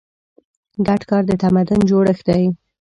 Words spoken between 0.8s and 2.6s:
ګډ کار د تمدن جوړښت دی.